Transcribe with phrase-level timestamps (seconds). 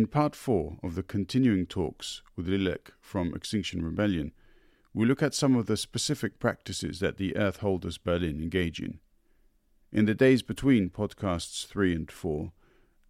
[0.00, 4.32] In part four of the continuing talks with Lilek from Extinction Rebellion,
[4.94, 9.00] we look at some of the specific practices that the Earth Holders Berlin engage in.
[9.92, 12.52] In the days between podcasts three and four,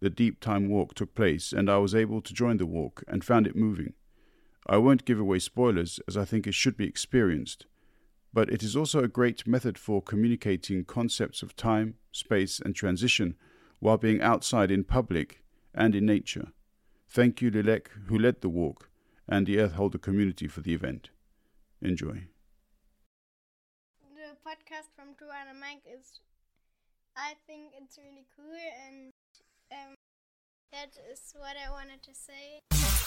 [0.01, 3.23] the Deep Time Walk took place, and I was able to join the walk and
[3.23, 3.93] found it moving.
[4.67, 7.67] I won't give away spoilers, as I think it should be experienced,
[8.33, 13.37] but it is also a great method for communicating concepts of time, space, and transition
[13.79, 15.41] while being outside in public
[15.73, 16.51] and in nature.
[17.13, 18.89] Thank you, Lilek, who led the walk,
[19.27, 21.09] and the Earthholder community for the event.
[21.81, 22.23] Enjoy.
[24.15, 26.21] The podcast from Drew and Mike is,
[27.17, 28.55] I think it's really cool,
[28.87, 29.11] and
[29.73, 29.93] um,
[30.71, 33.00] that is what I wanted to say.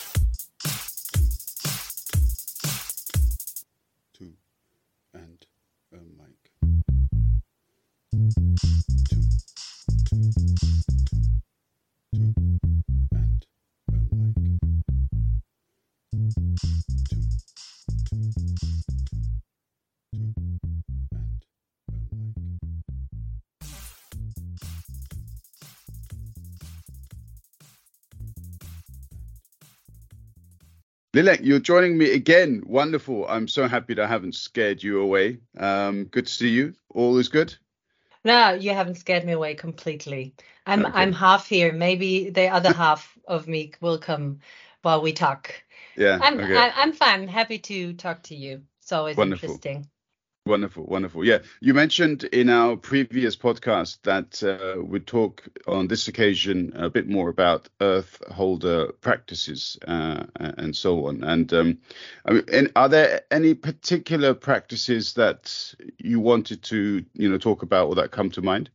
[31.15, 32.65] Lilek, you're joining me again.
[32.67, 33.25] Wonderful.
[33.29, 35.39] I'm so happy that I haven't scared you away.
[35.57, 36.75] Um, good to see you.
[36.91, 37.55] All is good.
[38.25, 40.35] No, you haven't scared me away completely.
[40.67, 40.93] I'm Okay.
[40.95, 41.73] I'm half here.
[41.73, 44.41] Maybe the other half of me will come
[44.83, 45.55] while we talk.
[45.97, 46.19] Yeah.
[46.21, 46.57] I'm okay.
[46.57, 47.29] I, I'm fine.
[47.29, 48.65] Happy to talk to you.
[48.83, 49.55] It's always Wonderful.
[49.55, 49.89] interesting.
[50.47, 51.25] Wonderful, wonderful.
[51.25, 56.91] Yeah, you mentioned in our previous podcast that uh, we'd talk on this occasion a
[56.91, 61.25] bit more about Earth holder practices uh, and so on.
[61.25, 61.79] And um,
[62.27, 67.63] I mean, and are there any particular practices that you wanted to, you know, talk
[67.63, 68.69] about or that come to mind?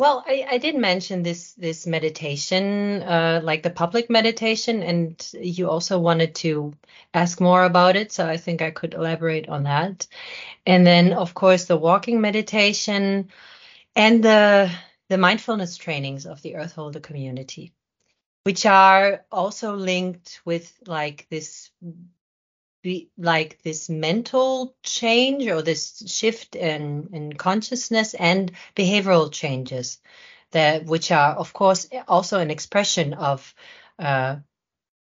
[0.00, 5.68] Well, I, I did mention this this meditation, uh, like the public meditation, and you
[5.68, 6.72] also wanted to
[7.14, 10.06] ask more about it, so I think I could elaborate on that.
[10.64, 13.30] And then, of course, the walking meditation
[13.96, 14.70] and the
[15.08, 17.72] the mindfulness trainings of the Earth Holder community,
[18.44, 21.70] which are also linked with like this
[22.82, 29.98] be like this mental change or this shift in, in consciousness and behavioral changes
[30.52, 33.54] that which are of course also an expression of
[33.98, 34.36] uh,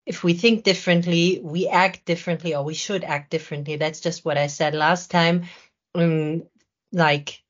[0.06, 3.78] if we think differently we act differently or we should act differently.
[3.78, 5.46] That's just what i said last time.
[5.96, 6.44] Um,
[6.92, 7.42] like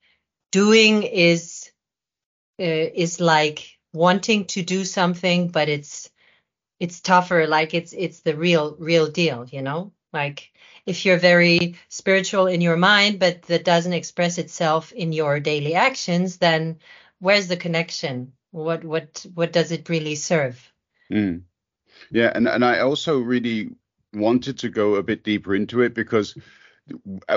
[0.51, 1.71] doing is
[2.59, 6.09] uh, is like wanting to do something but it's
[6.79, 10.51] it's tougher like it's it's the real real deal you know like
[10.85, 15.75] if you're very spiritual in your mind but that doesn't express itself in your daily
[15.75, 16.77] actions then
[17.19, 20.71] where's the connection what what what does it really serve
[21.11, 21.43] Mm.
[22.11, 23.69] Yeah, and and I also really
[24.13, 26.35] wanted to go a bit deeper into it because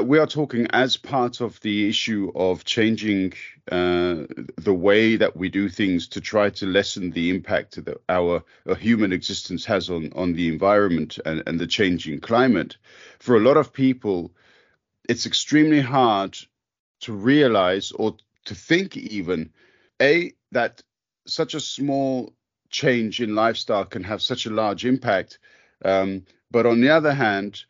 [0.03, 3.33] we are talking as part of the issue of changing
[3.71, 4.25] uh,
[4.57, 8.75] the way that we do things to try to lessen the impact that our, uh
[8.75, 12.77] human existence has on on the environment and, and the changing climate.
[13.21, 14.33] For a lot of people,
[15.09, 16.37] it's extremely hard
[17.01, 19.51] to realize or to think even
[20.03, 20.83] a that
[21.27, 22.33] such a small
[22.71, 25.39] change in lifestyle can have such a large impact.
[25.85, 27.65] Um, but on the other hand,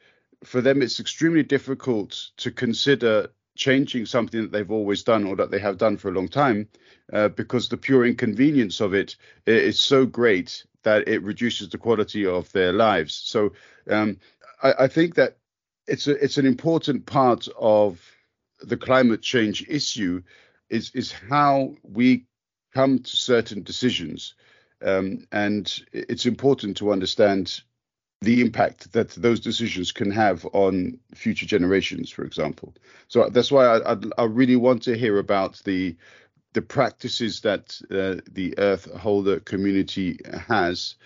[0.45, 5.51] for them, it's extremely difficult to consider changing something that they've always done or that
[5.51, 6.69] they have done for a long time
[7.13, 9.17] uh, because the pure inconvenience of it
[9.47, 13.15] is so great that it reduces the quality of their lives.
[13.15, 13.53] So
[13.91, 14.19] um,
[14.63, 15.39] I, I think that
[15.87, 18.01] it's a, it's an important part of
[18.61, 20.23] the climate change issue
[20.69, 22.27] is is how we
[22.75, 24.35] come to certain decisions
[24.85, 27.63] um, and it's important to understand
[28.23, 32.75] the impact that those decisions can have on future generations, for example.
[33.09, 35.97] So that's why I, I, I really want to hear about the
[36.55, 40.19] the practices that uh, the Earth Holder community
[40.49, 40.97] has,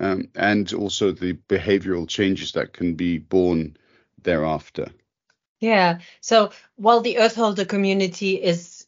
[0.00, 3.76] um, and also the behavioral changes that can be born
[4.22, 4.86] thereafter.
[5.60, 8.79] yeah so while the earth holder community is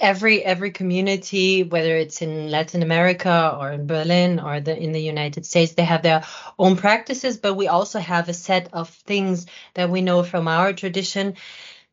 [0.00, 5.00] every every community whether it's in latin america or in berlin or the in the
[5.00, 6.24] united states they have their
[6.58, 10.72] own practices but we also have a set of things that we know from our
[10.72, 11.34] tradition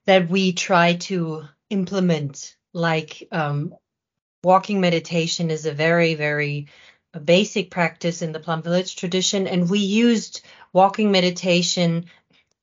[0.06, 2.56] that we try to implement.
[2.74, 3.76] Like um,
[4.44, 6.68] walking meditation is a very very
[7.24, 10.42] basic practice in the plum village tradition and we used
[10.74, 12.06] walking meditation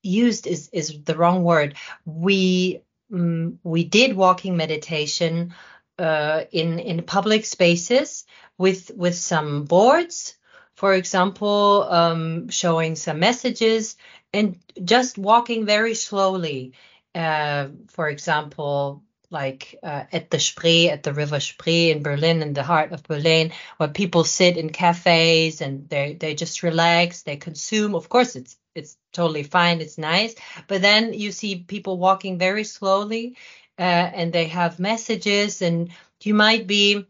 [0.02, 1.76] used is is the wrong word.
[2.04, 5.54] We mm, we did walking meditation
[5.98, 8.24] uh, in in public spaces
[8.58, 10.36] with with some boards
[10.80, 13.98] for example, um, showing some messages
[14.32, 16.72] and just walking very slowly.
[17.14, 22.52] Uh, for example, like uh, at the Spree, at the River Spree in Berlin, in
[22.52, 27.36] the heart of Berlin, where people sit in cafes and they they just relax, they
[27.36, 27.94] consume.
[27.94, 30.34] Of course, it's it's totally fine, it's nice,
[30.68, 33.36] but then you see people walking very slowly,
[33.78, 35.90] uh, and they have messages, and
[36.22, 37.06] you might be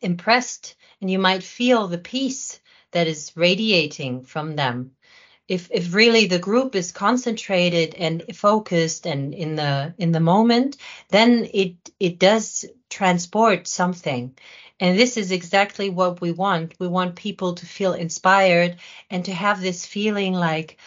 [0.00, 2.60] impressed, and you might feel the peace
[2.92, 4.92] that is radiating from them
[5.48, 10.76] if if really the group is concentrated and focused and in the in the moment
[11.10, 14.36] then it it does transport something.
[14.80, 16.74] And this is exactly what we want.
[16.80, 18.76] We want people to feel inspired
[19.10, 20.78] and to have this feeling like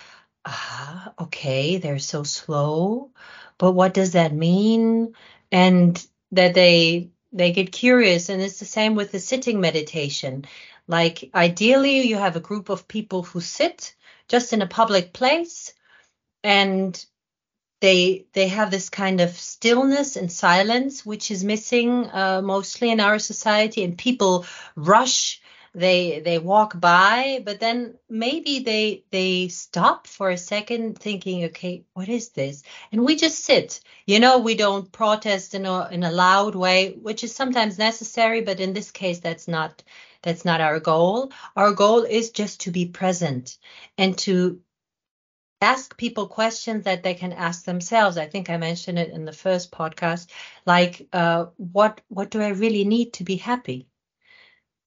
[0.46, 3.12] ah okay they're so slow
[3.58, 5.16] but what does that mean?
[5.52, 8.30] And that they they get curious.
[8.30, 10.46] And it's the same with the sitting meditation.
[10.88, 13.96] Like ideally you have a group of people who sit
[14.28, 15.74] just in a public place
[16.44, 17.06] and
[17.82, 23.00] they they have this kind of stillness and silence which is missing uh, mostly in
[23.00, 24.46] our society and people
[24.76, 25.42] rush
[25.76, 31.84] they they walk by but then maybe they they stop for a second thinking okay
[31.94, 32.64] what is this?
[32.92, 33.82] And we just sit.
[34.06, 38.42] You know we don't protest in a in a loud way which is sometimes necessary
[38.42, 39.84] but in this case that's not
[40.26, 41.32] that's not our goal.
[41.56, 43.58] Our goal is just to be present
[43.98, 44.60] and to
[45.62, 48.18] ask people questions that they can ask themselves.
[48.18, 50.28] I think I mentioned it in the first podcast,
[50.66, 53.88] like uh, what what do I really need to be happy?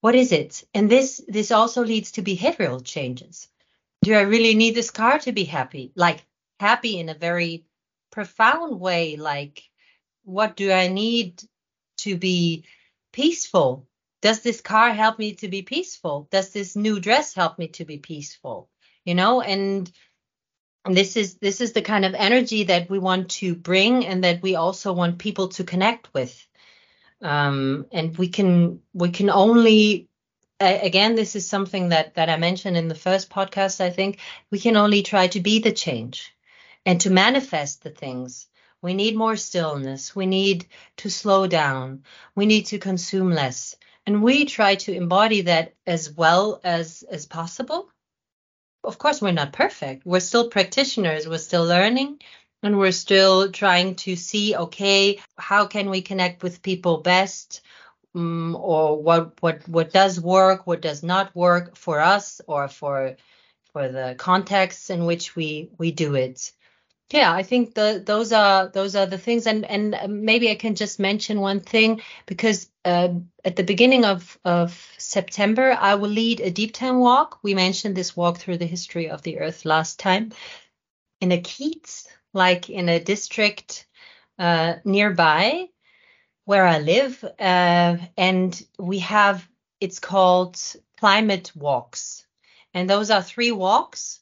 [0.01, 0.65] What is it?
[0.75, 3.49] And this this also leads to behavioral changes.
[4.03, 5.93] Do I really need this car to be happy?
[5.95, 6.25] Like
[6.61, 7.65] happy in a very
[8.11, 9.17] profound way.
[9.17, 9.63] Like
[10.25, 11.43] what do I need
[11.99, 12.65] to be
[13.13, 13.88] peaceful?
[14.21, 16.29] Does this car help me to be peaceful?
[16.31, 18.69] Does this new dress help me to be peaceful?
[19.05, 19.91] You know and
[20.85, 24.43] this is this is the kind of energy that we want to bring and that
[24.43, 26.47] we also want people to connect with.
[27.21, 30.09] Um, and we can we can only
[30.61, 34.19] again this is something that that i mentioned in the first podcast i think
[34.51, 36.35] we can only try to be the change
[36.89, 38.47] and to manifest the things.
[38.81, 40.17] We need more stillness.
[40.17, 40.67] We need
[40.99, 42.05] to slow down.
[42.35, 43.77] We need to consume less
[44.09, 47.91] and we try to embody that as well as as possible.
[48.83, 50.07] Of course we're not perfect.
[50.07, 51.29] We're still practitioners.
[51.29, 52.23] We're still learning.
[52.63, 57.61] And we're still trying to see okay how can we connect with people best?
[58.15, 63.17] Um, or what what what does work what does not work for us or for
[63.73, 66.53] for the contexts in which we we do it
[67.11, 70.75] yeah, I think the those are those are the things, and and maybe I can
[70.75, 73.09] just mention one thing because uh,
[73.45, 77.39] at the beginning of of September I will lead a deep time walk.
[77.43, 80.33] We mentioned this walk through the history of the Earth last time.
[81.21, 83.87] In a kiez, like in a district
[84.39, 85.69] uh, nearby
[86.45, 89.49] where I live, uh, and we have
[89.81, 90.61] it's called
[90.99, 92.27] climate walks,
[92.75, 94.21] and those are three walks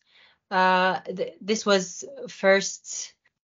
[0.50, 3.14] uh, th- this was first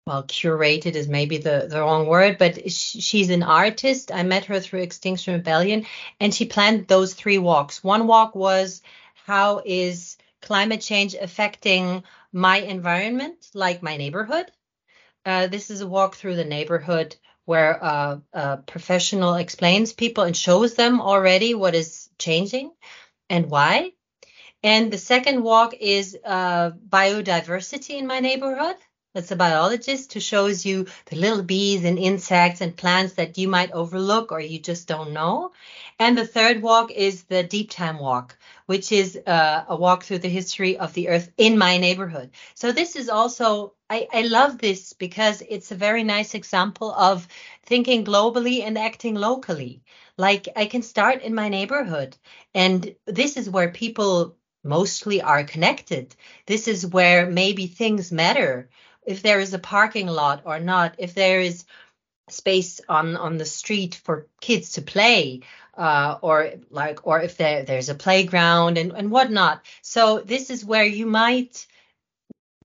[0.06, 4.12] well curated is maybe the, the wrong word but sh- she's an artist.
[4.12, 5.86] I met her through extinction rebellion
[6.20, 7.82] and she planned those three walks.
[7.82, 8.82] One walk was
[9.14, 14.50] how is climate change affecting my environment like my neighborhood?
[15.24, 20.36] Uh, this is a walk through the neighborhood where uh, a professional explains people and
[20.36, 22.70] shows them already what is changing
[23.28, 23.90] and why
[24.62, 28.76] and the second walk is uh, biodiversity in my neighborhood.
[29.14, 33.48] That's a biologist who shows you the little bees and insects and plants that you
[33.48, 35.52] might overlook or you just don't know.
[35.98, 38.36] And the third walk is the deep time walk,
[38.66, 42.30] which is uh, a walk through the history of the earth in my neighborhood.
[42.54, 47.26] So this is also, I, I love this because it's a very nice example of
[47.64, 49.82] thinking globally and acting locally.
[50.18, 52.16] Like I can start in my neighborhood
[52.54, 54.36] and this is where people
[54.66, 56.14] mostly are connected.
[56.46, 58.68] This is where maybe things matter.
[59.06, 61.64] If there is a parking lot or not, if there is
[62.28, 65.42] space on on the street for kids to play,
[65.76, 69.62] uh, or like, or if there there's a playground and and whatnot.
[69.82, 71.66] So this is where you might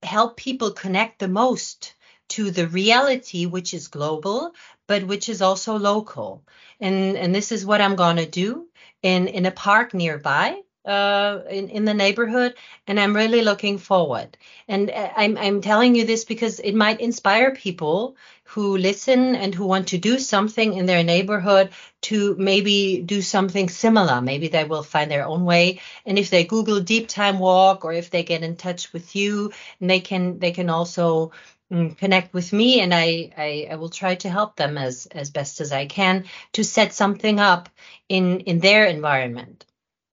[0.03, 1.93] help people connect the most
[2.29, 4.53] to the reality which is global
[4.87, 6.43] but which is also local
[6.79, 8.67] and and this is what i'm going to do
[9.03, 12.55] in in a park nearby uh, in in the neighborhood,
[12.87, 14.37] and I'm really looking forward.
[14.67, 19.55] And uh, I'm I'm telling you this because it might inspire people who listen and
[19.55, 21.69] who want to do something in their neighborhood
[22.01, 24.21] to maybe do something similar.
[24.21, 25.79] Maybe they will find their own way.
[26.05, 29.51] And if they Google deep time walk or if they get in touch with you,
[29.79, 31.31] and they can they can also
[31.71, 35.29] mm, connect with me and I, I, I will try to help them as as
[35.29, 37.69] best as I can to set something up
[38.09, 39.65] in in their environment.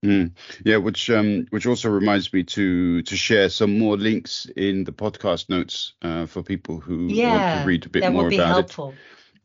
[0.03, 0.31] Mm.
[0.63, 4.93] Yeah, which um, which also reminds me to to share some more links in the
[4.93, 8.47] podcast notes uh, for people who yeah, want to read a bit that more about
[8.47, 8.89] helpful.
[8.91, 8.95] it.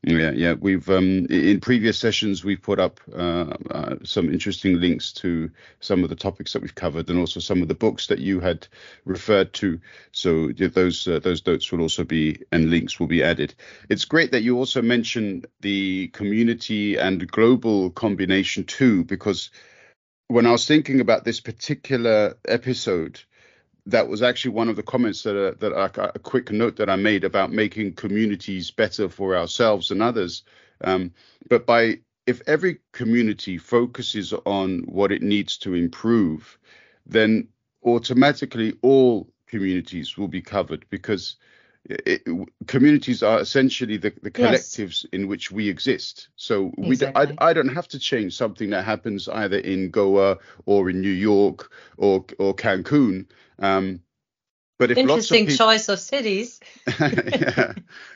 [0.06, 0.52] Yeah, yeah.
[0.52, 6.04] We've um, in previous sessions we've put up uh, uh, some interesting links to some
[6.04, 8.68] of the topics that we've covered, and also some of the books that you had
[9.04, 9.80] referred to.
[10.12, 13.54] So yeah, those uh, those notes will also be and links will be added.
[13.88, 19.50] It's great that you also mentioned the community and global combination too, because
[20.28, 23.20] when I was thinking about this particular episode,
[23.86, 26.88] that was actually one of the comments that uh, that I, a quick note that
[26.88, 30.42] I made about making communities better for ourselves and others.
[30.82, 31.12] Um,
[31.48, 36.58] but by if every community focuses on what it needs to improve,
[37.04, 37.48] then
[37.84, 41.36] automatically all communities will be covered because
[41.88, 42.22] it,
[42.66, 45.06] communities are essentially the, the collectives yes.
[45.12, 46.28] in which we exist.
[46.36, 47.26] So we exactly.
[47.26, 51.00] d- I, I don't have to change something that happens either in Goa or in
[51.00, 53.26] New York or or Cancun.
[53.58, 54.00] Um,
[54.76, 56.60] but if interesting lots of people, choice of cities.
[57.00, 57.74] yeah,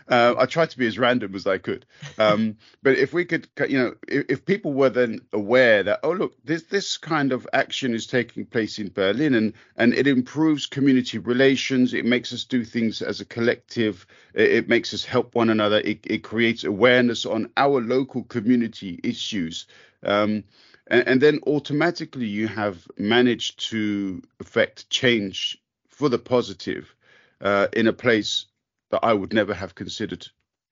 [0.08, 1.86] uh, I tried to be as random as I could.
[2.18, 6.12] Um, but if we could, you know, if, if, people were then aware that, oh
[6.12, 10.66] look, this this kind of action is taking place in Berlin, and and it improves
[10.66, 11.94] community relations.
[11.94, 14.04] It makes us do things as a collective.
[14.34, 15.78] It, it makes us help one another.
[15.78, 19.66] It, it creates awareness on our local community issues.
[20.02, 20.44] Um,
[20.88, 25.58] and, and then automatically you have managed to affect change
[25.98, 26.94] for the positive
[27.40, 28.46] uh, in a place
[28.90, 30.28] that I would never have considered.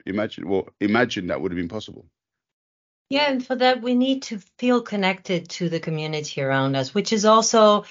[0.06, 2.06] Imagine, well, imagine that would have been possible.
[3.10, 7.12] Yeah, and for that we need to feel connected to the community around us, which
[7.12, 7.84] is also,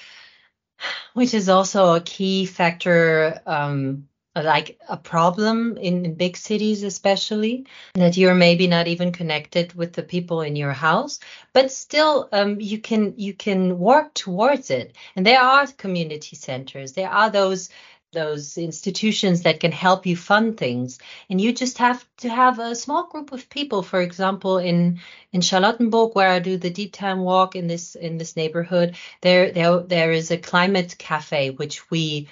[1.14, 4.08] which is also a key factor um,
[4.44, 9.94] like a problem in, in, big cities especially that you're maybe not even connected with
[9.94, 11.20] the people in your house
[11.54, 14.96] but still um, you can you can work towards it.
[15.16, 16.94] And there are community centers.
[16.94, 17.70] There are those
[18.12, 21.00] those institutions that can help you fund things.
[21.30, 23.84] And you just have to have a small group of people.
[23.84, 25.00] For example in
[25.32, 29.52] in Charlottenburg where I do the deep time walk in this in this neighborhood there
[29.52, 32.28] there there is a climate cafe which we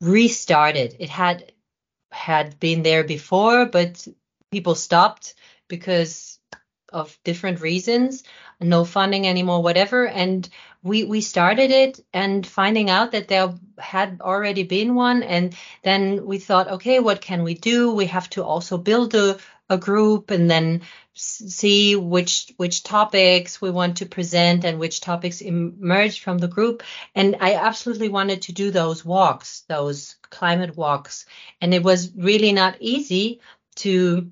[0.00, 0.96] restarted.
[0.98, 1.52] It had
[2.10, 4.06] had been there before, but
[4.50, 5.34] people stopped
[5.68, 6.38] because
[6.92, 8.22] of different reasons,
[8.60, 10.06] no funding anymore, whatever.
[10.06, 10.48] And
[10.82, 16.24] we we started it and finding out that there had already been one, and then
[16.26, 17.92] we thought, okay, what can we do?
[17.92, 20.82] We have to also build a a group and then
[21.14, 26.82] see which which topics we want to present and which topics emerge from the group.
[27.14, 31.26] And i absolutely wanted to do those walks those climate walks.
[31.60, 33.40] And it was really not easy
[33.76, 34.30] to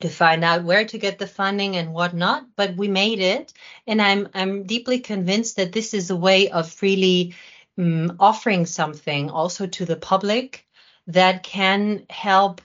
[0.00, 3.52] to find out where to get the funding and whatnot but we made it.
[3.86, 7.34] And i'm i'm deeply convinced that this is a way of really
[7.78, 10.66] um, offering something also to the public
[11.08, 12.62] that can help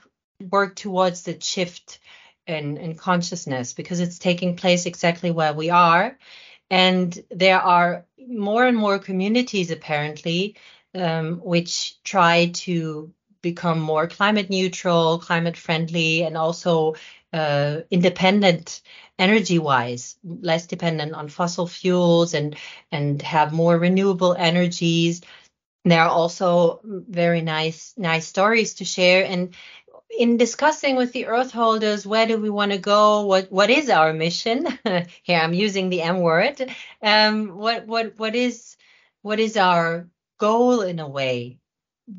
[0.50, 1.98] work towards the shift
[2.46, 6.18] in, in consciousness because it's taking place exactly where we are.
[6.70, 10.56] And there are more and more communities apparently
[10.94, 16.94] um, which try to become more climate neutral, climate friendly, and also
[17.32, 18.82] uh, independent
[19.18, 22.56] energy wise, less dependent on fossil fuels and
[22.90, 25.22] and have more renewable energies.
[25.84, 29.54] There are also very nice nice stories to share and
[30.18, 33.26] in discussing with the earth holders where do we want to go?
[33.26, 34.66] What what is our mission?
[35.22, 36.70] Here i'm using the m word.
[37.02, 38.76] Um, what what what is
[39.22, 41.58] what is our goal in a way?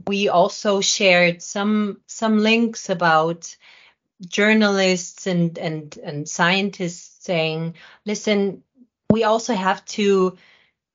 [0.07, 3.55] We also shared some some links about
[4.25, 8.63] journalists and and and scientists saying listen
[9.09, 10.37] we also have to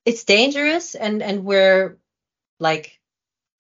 [0.05, 1.99] it's dangerous and and we're
[2.59, 2.99] like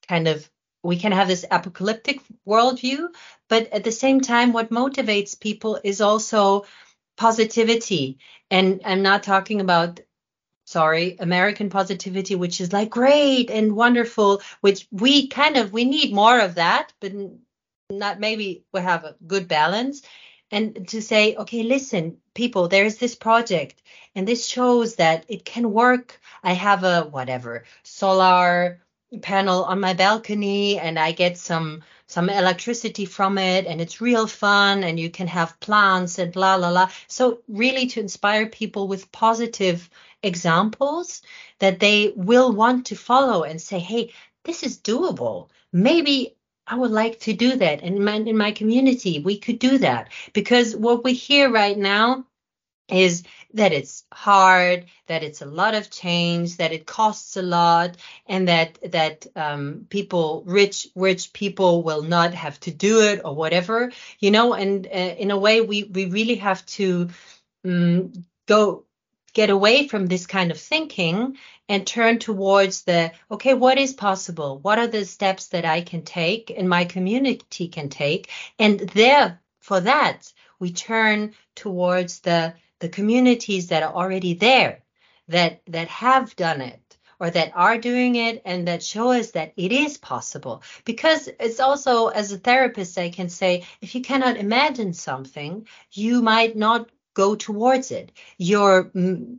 [0.08, 0.48] kind of
[0.82, 3.08] we can have this apocalyptic worldview,
[3.48, 6.66] but at the same time, what motivates people is also
[7.16, 8.18] positivity.
[8.50, 10.00] And I'm not talking about,
[10.66, 16.14] sorry, American positivity, which is like great and wonderful, which we kind of we need
[16.14, 17.12] more of that, but
[17.90, 20.02] not maybe we have a good balance.
[20.50, 23.82] and to say, okay, listen, people, there is this project
[24.14, 26.20] and this shows that it can work.
[26.42, 28.80] I have a whatever solar
[29.22, 34.26] panel on my balcony and I get some some electricity from it and it's real
[34.26, 36.88] fun and you can have plants and la la la.
[37.06, 39.90] So really to inspire people with positive
[40.22, 41.22] examples
[41.58, 44.12] that they will want to follow and say, hey,
[44.44, 45.48] this is doable.
[45.72, 46.34] Maybe
[46.66, 49.20] I would like to do that in my in my community.
[49.20, 52.24] We could do that because what we hear right now
[52.88, 53.22] is
[53.54, 58.48] that it's hard, that it's a lot of change, that it costs a lot, and
[58.48, 63.92] that that um, people, rich rich people, will not have to do it or whatever,
[64.18, 64.54] you know.
[64.54, 67.08] And uh, in a way, we we really have to
[67.64, 68.12] um,
[68.46, 68.84] go
[69.34, 71.36] get away from this kind of thinking
[71.68, 76.02] and turn towards the okay what is possible what are the steps that i can
[76.02, 82.88] take and my community can take and there for that we turn towards the the
[82.88, 84.82] communities that are already there
[85.28, 89.52] that that have done it or that are doing it and that show us that
[89.56, 90.62] it is possible.
[90.84, 96.22] Because it's also as a therapist i can say if you cannot imagine something you
[96.22, 98.12] might not go towards it.
[98.38, 99.38] Your mm,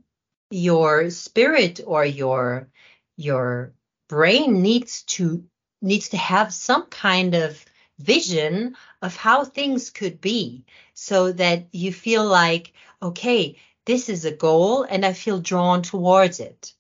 [0.51, 2.69] your spirit or your
[3.15, 3.74] your
[4.10, 5.46] brain needs to
[5.81, 7.63] needs to have some kind of
[8.00, 14.32] vision of how things could be so that you feel like okay this is a
[14.32, 16.74] goal and i feel drawn towards it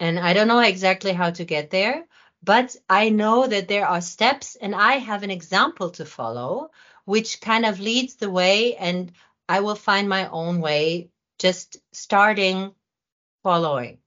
[0.00, 2.04] and i don't know exactly how to get there
[2.42, 6.70] but i know that there are steps and i have an example to follow
[7.04, 9.12] which kind of leads the way and
[9.48, 12.72] I will find my own way, just starting
[13.42, 13.98] following.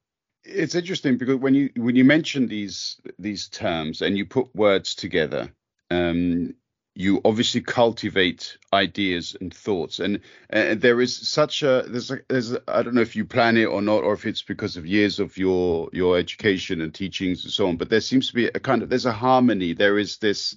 [0.44, 4.96] It's interesting because when you when you mention these these terms and you put words
[4.96, 5.52] together,
[5.92, 6.54] um,
[6.96, 10.20] you obviously cultivate ideas and thoughts, and
[10.52, 13.56] uh, there is such a there's a, there's a, I don't know if you plan
[13.58, 17.44] it or not, or if it's because of years of your your education and teachings
[17.44, 19.74] and so on, but there seems to be a kind of there's a harmony.
[19.74, 20.56] There is this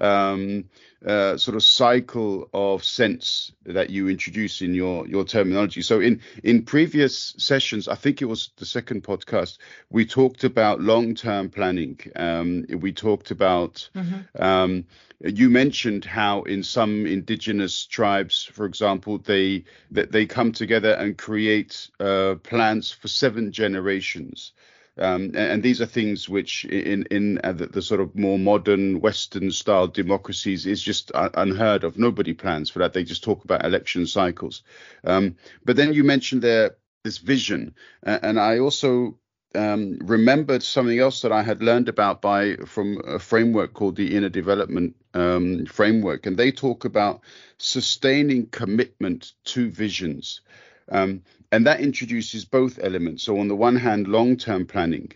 [0.00, 0.64] um,
[1.04, 5.82] uh, sort of cycle of sense that you introduce in your your terminology.
[5.82, 9.58] So in in previous sessions, I think it was the second podcast,
[9.90, 11.98] we talked about long term planning.
[12.16, 13.88] Um, we talked about.
[13.94, 14.42] Mm-hmm.
[14.42, 14.84] Um,
[15.22, 21.18] you mentioned how in some indigenous tribes, for example, they that they come together and
[21.18, 24.52] create uh, plans for seven generations.
[25.00, 29.00] Um, and, these are things which, in in uh, the, the, sort of more modern
[29.00, 31.98] Western style democracies, is just uh, unheard of.
[31.98, 32.92] Nobody plans for that.
[32.92, 34.62] They just talk about election cycles.
[35.04, 37.74] Um, but then you mentioned there this vision,
[38.06, 39.18] uh, and I also
[39.54, 44.14] um, remembered something else that I had learned about by from a framework called the
[44.16, 47.22] Inner Development um, Framework, and they talk about
[47.58, 50.40] sustaining commitment to visions.
[50.90, 51.22] Um,
[51.52, 53.22] and that introduces both elements.
[53.22, 55.12] So on the one hand, long-term planning,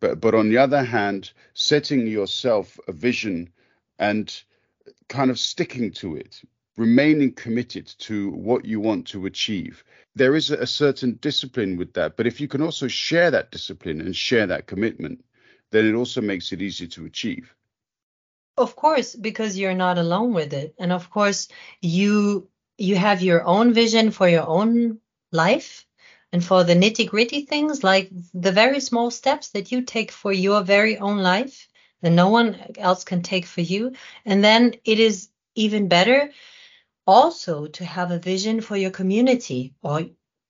[0.00, 3.50] but but on the other hand, setting yourself a vision
[3.98, 4.42] and
[5.08, 6.40] kind of sticking to it,
[6.76, 9.84] remaining committed to what you want to achieve.
[10.14, 13.50] There is a, a certain discipline with that, but if you can also share that
[13.50, 15.24] discipline and share that commitment,
[15.70, 17.54] then it also makes it easier to achieve.
[18.56, 21.48] Of course, because you're not alone with it, and of course
[21.80, 25.00] you you have your own vision for your own
[25.32, 25.86] life.
[26.32, 30.32] And for the nitty gritty things like the very small steps that you take for
[30.32, 31.68] your very own life
[32.02, 33.92] that no one else can take for you.
[34.24, 36.30] And then it is even better
[37.06, 40.02] also to have a vision for your community or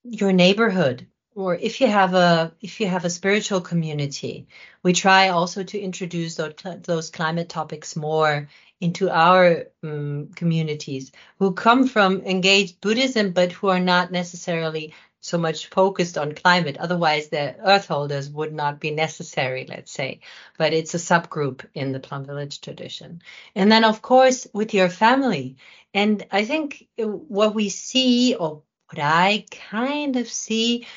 [0.03, 4.47] your neighborhood or if you have a if you have a spiritual community
[4.83, 8.47] we try also to introduce those, those climate topics more
[8.81, 15.37] into our um, communities who come from engaged Buddhism, but who are not necessarily so
[15.37, 16.77] much focused on climate.
[16.77, 20.21] Otherwise, the earth holders would not be necessary, let's say.
[20.57, 23.21] But it's a subgroup in the Plum Village tradition.
[23.53, 25.57] And then, of course, with your family.
[25.93, 30.87] And I think what we see, or what I kind of see,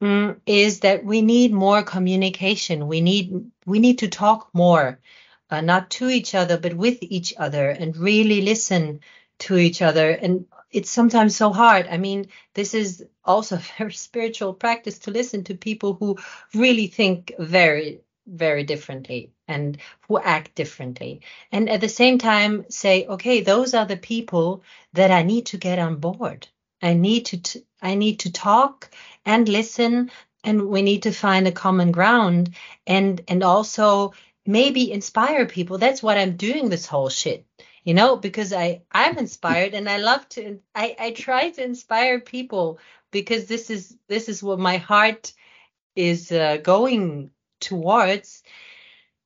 [0.00, 2.88] is that we need more communication.
[2.88, 4.98] We need we need to talk more
[5.50, 9.00] uh, not to each other, but with each other and really listen
[9.40, 10.10] to each other.
[10.10, 11.88] And it's sometimes so hard.
[11.88, 16.18] I mean, this is also a very spiritual practice to listen to people who
[16.54, 21.22] really think very, very differently and who act differently.
[21.52, 25.58] And at the same time, say, okay, those are the people that I need to
[25.58, 26.48] get on board.
[26.82, 28.90] I need to, I need to talk
[29.24, 30.10] and listen
[30.44, 32.54] and we need to find a common ground
[32.86, 34.14] and and also
[34.46, 35.78] maybe inspire people.
[35.78, 37.46] That's what I'm doing this whole shit
[37.84, 42.20] you know, because I I'm inspired and I love to I I try to inspire
[42.20, 42.78] people
[43.10, 45.32] because this is this is what my heart
[45.96, 48.42] is uh, going towards.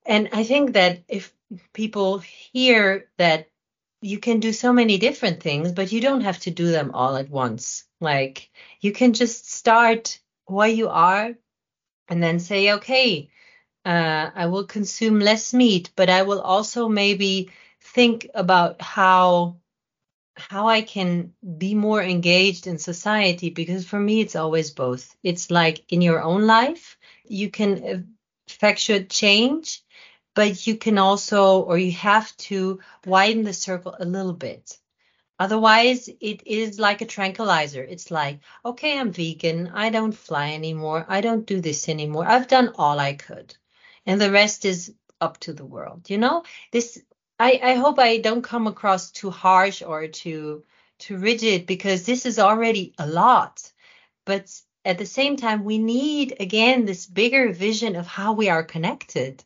[0.07, 1.33] And I think that if
[1.73, 3.49] people hear that
[4.05, 7.17] you can do so many different things, but you don't have to do them all
[7.17, 7.85] at once.
[8.01, 11.31] Like you can just start where you are
[12.09, 13.31] and then say, okay,
[13.87, 19.57] uh, I will consume less meat, but I will also maybe think about how
[20.37, 25.17] how I can be more engaged in society because for me it's always both.
[25.23, 28.17] It's like in your own life you can
[28.49, 29.84] effectuate change,
[30.35, 34.79] but you can also or you have to widen the circle a little bit.
[35.39, 37.83] Otherwise, it is like a tranquilizer.
[37.83, 39.69] It's like, okay, I'm vegan.
[39.69, 41.05] I don't fly anymore.
[41.09, 42.27] I don't do this anymore.
[42.27, 43.57] I've done all I could.
[44.07, 46.09] And the rest is up to the world.
[46.09, 47.03] You know, this
[47.39, 50.65] I, I hope I don't come across too harsh or too
[50.99, 53.73] too rigid because this is already a lot.
[54.25, 54.51] But
[54.85, 59.43] at the same time, we need again this bigger vision of how we are connected.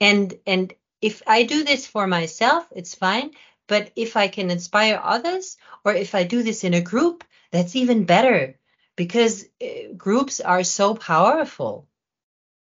[0.00, 3.32] And and if I do this for myself, it's fine.
[3.66, 7.76] But if I can inspire others, or if I do this in a group, that's
[7.76, 8.58] even better
[8.96, 11.86] because uh, groups are so powerful.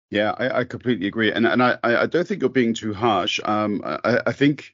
[0.10, 3.40] Yeah, I, I completely agree, and and I, I don't think you're being too harsh.
[3.44, 4.74] Um, I, I think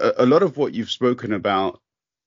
[0.00, 1.80] a, lot of what you've spoken about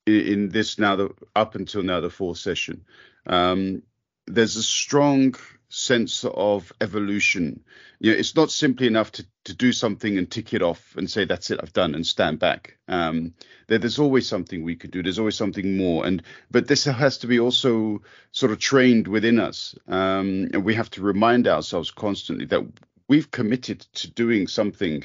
[0.06, 2.86] in, in this now the up until now the fourth session,
[3.26, 3.84] um,
[4.28, 5.36] there's a strong
[5.74, 7.64] sense of evolution.
[8.00, 11.10] You know, it's not simply enough to, to do something and tick it off and
[11.10, 12.78] say that's it, I've done, and stand back.
[12.88, 13.34] Um,
[13.68, 15.02] there, there's always something we could do.
[15.02, 19.40] There's always something more, and but this has to be also sort of trained within
[19.40, 22.66] us, um, and we have to remind ourselves constantly that
[23.08, 25.04] we've committed to doing something.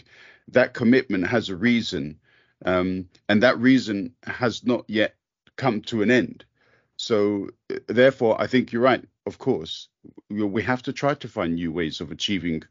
[0.49, 2.19] That commitment has a reason,
[2.65, 5.15] um, and that reason has not yet
[5.57, 6.45] come to an end.
[6.97, 7.51] So,
[7.89, 9.05] therefore, I think you're right.
[9.27, 9.89] Of course,
[10.31, 12.63] we have to try to find new ways of achieving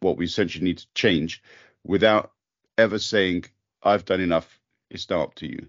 [0.00, 1.42] what we essentially need to change
[1.84, 2.32] without
[2.76, 3.44] ever saying,
[3.82, 4.58] I've done enough.
[4.90, 5.68] It's now up to you.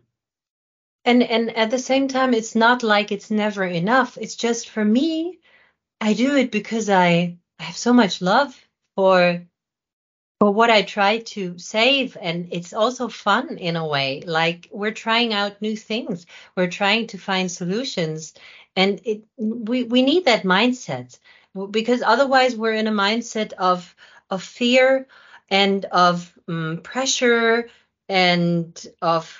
[1.05, 4.17] And and at the same time, it's not like it's never enough.
[4.19, 5.39] It's just for me,
[6.01, 8.55] I do it because I, I have so much love
[8.95, 9.45] for
[10.39, 12.17] for what I try to save.
[12.19, 14.21] And it's also fun in a way.
[14.21, 16.25] Like we're trying out new things.
[16.55, 18.33] We're trying to find solutions.
[18.75, 21.19] And it we, we need that mindset
[21.71, 23.95] because otherwise we're in a mindset of
[24.29, 25.07] of fear
[25.49, 27.69] and of um, pressure
[28.07, 29.37] and of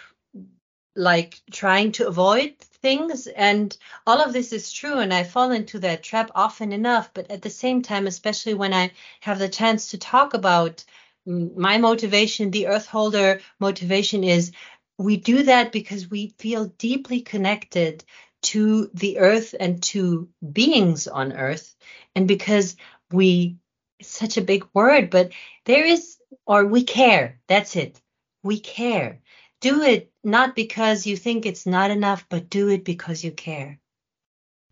[0.96, 5.80] like trying to avoid things and all of this is true and i fall into
[5.80, 9.92] that trap often enough but at the same time especially when i have the chance
[9.92, 10.84] to talk about
[11.26, 14.52] my motivation the earth holder motivation is
[14.98, 18.04] we do that because we feel deeply connected
[18.42, 21.76] to the earth and to beings on earth
[22.16, 22.76] and because
[23.12, 23.58] we
[24.00, 25.32] it's such a big word but
[25.66, 28.02] there is or we care that's it.
[28.44, 29.22] We care
[29.62, 33.80] do it not because you think it's not enough but do it because you care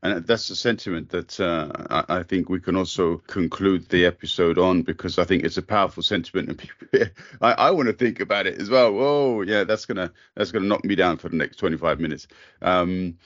[0.03, 4.83] and that's a sentiment that uh, I, think we can also conclude the episode on
[4.83, 8.45] because I think it's a powerful sentiment, and people, I, I want to think about
[8.45, 8.95] it as well.
[8.95, 12.27] Oh, yeah, that's gonna that's gonna knock me down for the next 25 minutes.
[12.61, 13.17] Um,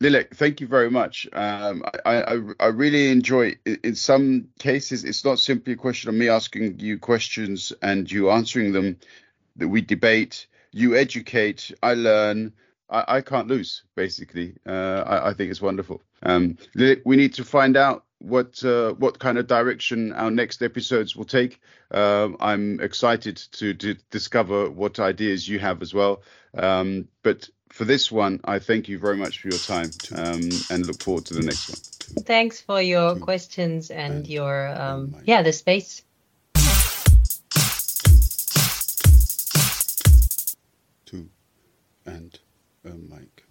[0.00, 1.28] Lilek, thank you very much.
[1.32, 3.54] Um, I, I, I really enjoy.
[3.64, 8.30] In some cases, it's not simply a question of me asking you questions and you
[8.30, 8.96] answering them.
[9.54, 12.52] That we debate, you educate, I learn.
[12.90, 13.82] I, I can't lose.
[13.94, 16.02] Basically, uh, I, I, think it's wonderful.
[16.22, 21.14] Um, we need to find out what uh, what kind of direction our next episodes
[21.14, 21.60] will take.
[21.90, 26.22] Um, I'm excited to, to discover what ideas you have as well.
[26.54, 30.86] Um, but for this one, I thank you very much for your time um, and
[30.86, 32.24] look forward to the next one.
[32.24, 36.02] Thanks for your questions and, and your um, yeah the space.
[42.08, 42.38] And
[42.84, 43.47] a mic.